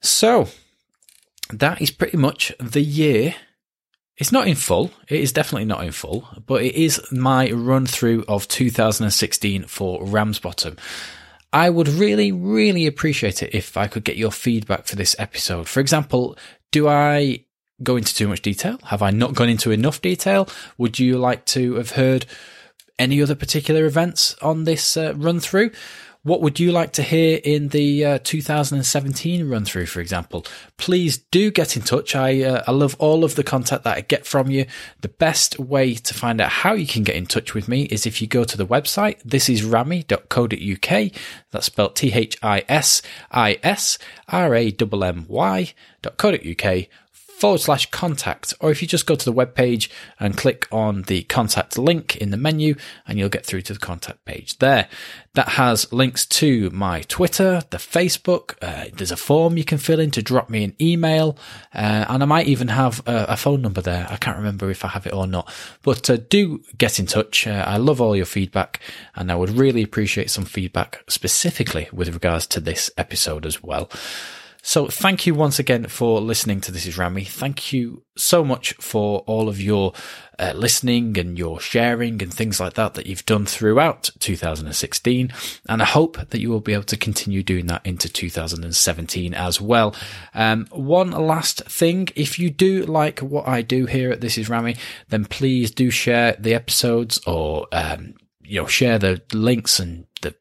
So 0.00 0.48
that 1.50 1.80
is 1.80 1.90
pretty 1.90 2.16
much 2.16 2.52
the 2.58 2.82
year 2.82 3.34
it's 4.16 4.32
not 4.32 4.46
in 4.46 4.54
full. 4.54 4.90
It 5.08 5.20
is 5.20 5.32
definitely 5.32 5.64
not 5.64 5.84
in 5.84 5.92
full, 5.92 6.28
but 6.46 6.62
it 6.62 6.74
is 6.74 7.00
my 7.10 7.50
run 7.50 7.86
through 7.86 8.24
of 8.28 8.46
2016 8.48 9.64
for 9.64 10.04
Ramsbottom. 10.04 10.76
I 11.52 11.70
would 11.70 11.88
really, 11.88 12.32
really 12.32 12.86
appreciate 12.86 13.42
it 13.42 13.54
if 13.54 13.76
I 13.76 13.86
could 13.86 14.04
get 14.04 14.16
your 14.16 14.32
feedback 14.32 14.86
for 14.86 14.96
this 14.96 15.16
episode. 15.18 15.68
For 15.68 15.80
example, 15.80 16.36
do 16.70 16.88
I 16.88 17.44
go 17.82 17.96
into 17.96 18.14
too 18.14 18.28
much 18.28 18.42
detail? 18.42 18.78
Have 18.84 19.02
I 19.02 19.10
not 19.10 19.34
gone 19.34 19.48
into 19.48 19.70
enough 19.70 20.00
detail? 20.00 20.48
Would 20.78 20.98
you 20.98 21.18
like 21.18 21.44
to 21.46 21.74
have 21.74 21.92
heard 21.92 22.26
any 22.98 23.20
other 23.22 23.34
particular 23.34 23.84
events 23.86 24.34
on 24.40 24.64
this 24.64 24.96
uh, 24.96 25.14
run 25.16 25.40
through? 25.40 25.72
What 26.24 26.40
would 26.40 26.60
you 26.60 26.70
like 26.70 26.92
to 26.92 27.02
hear 27.02 27.40
in 27.42 27.70
the 27.70 28.04
uh, 28.04 28.18
2017 28.22 29.48
run 29.48 29.64
through, 29.64 29.86
for 29.86 29.98
example? 29.98 30.46
Please 30.76 31.18
do 31.18 31.50
get 31.50 31.76
in 31.76 31.82
touch. 31.82 32.14
I, 32.14 32.42
uh, 32.42 32.62
I 32.64 32.70
love 32.70 32.94
all 33.00 33.24
of 33.24 33.34
the 33.34 33.42
contact 33.42 33.82
that 33.82 33.96
I 33.96 34.02
get 34.02 34.24
from 34.24 34.48
you. 34.48 34.66
The 35.00 35.08
best 35.08 35.58
way 35.58 35.94
to 35.94 36.14
find 36.14 36.40
out 36.40 36.50
how 36.50 36.74
you 36.74 36.86
can 36.86 37.02
get 37.02 37.16
in 37.16 37.26
touch 37.26 37.54
with 37.54 37.66
me 37.66 37.86
is 37.86 38.06
if 38.06 38.22
you 38.22 38.28
go 38.28 38.44
to 38.44 38.56
the 38.56 38.64
website. 38.64 39.20
This 39.24 39.48
is 39.48 39.62
rammy.co.uk. 39.62 41.12
That's 41.50 41.66
spelled 41.66 41.96
T 41.96 42.12
H 42.12 42.38
I 42.40 42.62
S 42.68 43.02
I 43.32 43.58
S 43.64 43.98
R 44.28 44.54
A 44.54 44.72
M 44.80 45.02
M 45.02 45.26
Y.co.uk 45.28 46.86
forward 47.42 47.58
slash 47.58 47.90
contact, 47.90 48.54
or 48.60 48.70
if 48.70 48.80
you 48.80 48.86
just 48.86 49.04
go 49.04 49.16
to 49.16 49.24
the 49.24 49.32
web 49.32 49.52
page 49.52 49.90
and 50.20 50.36
click 50.36 50.68
on 50.70 51.02
the 51.02 51.24
contact 51.24 51.76
link 51.76 52.14
in 52.18 52.30
the 52.30 52.36
menu, 52.36 52.76
and 53.04 53.18
you'll 53.18 53.28
get 53.28 53.44
through 53.44 53.62
to 53.62 53.72
the 53.72 53.80
contact 53.80 54.24
page 54.24 54.58
there. 54.58 54.86
That 55.34 55.48
has 55.48 55.92
links 55.92 56.24
to 56.26 56.70
my 56.70 57.00
Twitter, 57.00 57.64
the 57.70 57.78
Facebook. 57.78 58.54
Uh, 58.62 58.90
there's 58.94 59.10
a 59.10 59.16
form 59.16 59.56
you 59.56 59.64
can 59.64 59.78
fill 59.78 59.98
in 59.98 60.12
to 60.12 60.22
drop 60.22 60.50
me 60.50 60.62
an 60.62 60.76
email, 60.80 61.36
uh, 61.74 62.04
and 62.08 62.22
I 62.22 62.26
might 62.26 62.46
even 62.46 62.68
have 62.68 63.02
a, 63.08 63.24
a, 63.30 63.36
phone 63.36 63.60
number 63.60 63.80
there. 63.80 64.06
I 64.08 64.18
can't 64.18 64.36
remember 64.36 64.70
if 64.70 64.84
I 64.84 64.88
have 64.88 65.08
it 65.08 65.12
or 65.12 65.26
not, 65.26 65.52
but 65.82 66.08
uh, 66.08 66.18
do 66.18 66.62
get 66.78 67.00
in 67.00 67.06
touch. 67.06 67.48
Uh, 67.48 67.64
I 67.66 67.76
love 67.76 68.00
all 68.00 68.14
your 68.14 68.24
feedback, 68.24 68.78
and 69.16 69.32
I 69.32 69.34
would 69.34 69.50
really 69.50 69.82
appreciate 69.82 70.30
some 70.30 70.44
feedback 70.44 71.02
specifically 71.08 71.88
with 71.92 72.14
regards 72.14 72.46
to 72.48 72.60
this 72.60 72.88
episode 72.96 73.44
as 73.46 73.64
well. 73.64 73.90
So 74.64 74.86
thank 74.86 75.26
you 75.26 75.34
once 75.34 75.58
again 75.58 75.86
for 75.88 76.20
listening 76.20 76.60
to 76.62 76.72
This 76.72 76.86
is 76.86 76.96
Rammy. 76.96 77.24
Thank 77.24 77.72
you 77.72 78.04
so 78.16 78.44
much 78.44 78.74
for 78.74 79.18
all 79.26 79.48
of 79.48 79.60
your 79.60 79.92
uh, 80.38 80.52
listening 80.54 81.18
and 81.18 81.36
your 81.36 81.58
sharing 81.58 82.22
and 82.22 82.32
things 82.32 82.60
like 82.60 82.74
that 82.74 82.94
that 82.94 83.06
you've 83.06 83.26
done 83.26 83.44
throughout 83.44 84.10
2016. 84.20 85.32
And 85.68 85.82
I 85.82 85.84
hope 85.84 86.30
that 86.30 86.40
you 86.40 86.48
will 86.48 86.60
be 86.60 86.74
able 86.74 86.84
to 86.84 86.96
continue 86.96 87.42
doing 87.42 87.66
that 87.66 87.84
into 87.84 88.08
2017 88.08 89.34
as 89.34 89.60
well. 89.60 89.96
Um, 90.32 90.68
one 90.70 91.10
last 91.10 91.64
thing. 91.64 92.10
If 92.14 92.38
you 92.38 92.48
do 92.48 92.84
like 92.84 93.18
what 93.18 93.48
I 93.48 93.62
do 93.62 93.86
here 93.86 94.12
at 94.12 94.20
This 94.20 94.38
is 94.38 94.48
Rammy, 94.48 94.76
then 95.08 95.24
please 95.24 95.72
do 95.72 95.90
share 95.90 96.36
the 96.38 96.54
episodes 96.54 97.20
or, 97.26 97.66
um, 97.72 98.14
you 98.40 98.60
know, 98.60 98.68
share 98.68 99.00
the 99.00 99.22
links 99.32 99.80
and 99.80 100.06
the 100.20 100.36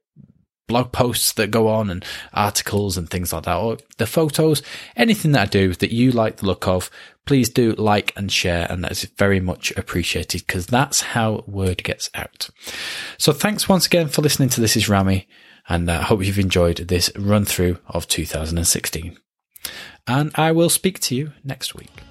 blog 0.71 0.93
posts 0.93 1.33
that 1.33 1.51
go 1.51 1.67
on 1.67 1.89
and 1.89 2.05
articles 2.33 2.97
and 2.97 3.09
things 3.09 3.33
like 3.33 3.43
that, 3.43 3.57
or 3.57 3.77
the 3.97 4.07
photos, 4.07 4.63
anything 4.95 5.33
that 5.33 5.41
I 5.41 5.45
do 5.45 5.73
that 5.73 5.91
you 5.91 6.11
like 6.11 6.37
the 6.37 6.45
look 6.45 6.65
of, 6.65 6.89
please 7.25 7.49
do 7.49 7.73
like 7.73 8.13
and 8.15 8.31
share. 8.31 8.67
And 8.69 8.83
that 8.83 8.93
is 8.93 9.03
very 9.17 9.41
much 9.41 9.71
appreciated 9.75 10.47
because 10.47 10.67
that's 10.67 11.01
how 11.01 11.43
word 11.45 11.83
gets 11.83 12.09
out. 12.15 12.49
So 13.17 13.33
thanks 13.33 13.67
once 13.67 13.85
again 13.85 14.07
for 14.07 14.21
listening 14.21 14.49
to 14.49 14.61
This 14.61 14.77
is 14.77 14.87
Rammy. 14.87 15.27
And 15.67 15.91
I 15.91 16.01
hope 16.01 16.23
you've 16.23 16.39
enjoyed 16.39 16.77
this 16.77 17.11
run 17.17 17.43
through 17.43 17.77
of 17.87 18.07
2016. 18.07 19.17
And 20.07 20.31
I 20.35 20.53
will 20.53 20.69
speak 20.69 20.99
to 21.01 21.15
you 21.15 21.33
next 21.43 21.75
week. 21.75 22.10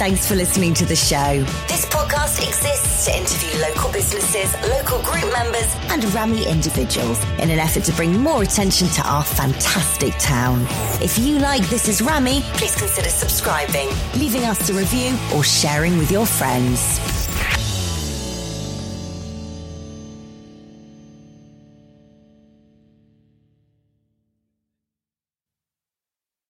Thanks 0.00 0.26
for 0.26 0.34
listening 0.34 0.72
to 0.80 0.86
the 0.86 0.96
show. 0.96 1.44
This 1.68 1.84
podcast 1.84 2.38
exists 2.38 3.04
to 3.04 3.14
interview 3.14 3.60
local 3.60 3.92
businesses, 3.92 4.50
local 4.70 5.02
group 5.02 5.30
members, 5.30 5.76
and 5.90 6.02
Rammy 6.14 6.46
individuals 6.48 7.22
in 7.38 7.50
an 7.50 7.58
effort 7.58 7.84
to 7.84 7.92
bring 7.92 8.18
more 8.18 8.42
attention 8.42 8.88
to 8.88 9.02
our 9.06 9.22
fantastic 9.22 10.14
town. 10.16 10.66
If 11.02 11.18
you 11.18 11.38
like 11.38 11.68
This 11.68 11.86
is 11.86 12.00
Rammy, 12.00 12.40
please 12.54 12.74
consider 12.76 13.10
subscribing, 13.10 13.90
leaving 14.14 14.44
us 14.44 14.70
a 14.70 14.72
review, 14.72 15.18
or 15.34 15.44
sharing 15.44 15.98
with 15.98 16.10
your 16.10 16.24
friends. 16.24 17.19